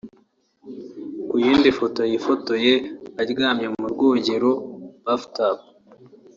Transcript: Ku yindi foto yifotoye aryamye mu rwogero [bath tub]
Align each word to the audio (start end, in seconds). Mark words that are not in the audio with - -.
Ku 1.29 1.35
yindi 1.45 1.69
foto 1.79 2.01
yifotoye 2.11 2.73
aryamye 3.21 3.67
mu 3.75 3.85
rwogero 3.93 4.51
[bath 5.05 5.25
tub] 5.35 5.57